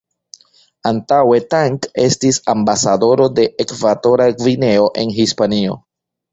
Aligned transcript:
Antaŭe 0.91 1.37
Tang 1.55 1.75
estis 2.05 2.41
ambasadoro 2.55 3.29
de 3.43 3.47
Ekvatora 3.67 4.29
Gvineo 4.43 4.91
en 5.05 5.17
Hispanio. 5.23 5.81